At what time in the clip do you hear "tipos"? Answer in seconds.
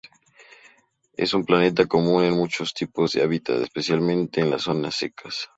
2.73-3.11